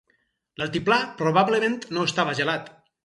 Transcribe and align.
L'altiplà 0.61 0.97
probablement 1.19 1.77
no 1.99 2.07
estava 2.13 2.35
gelat. 2.41 2.73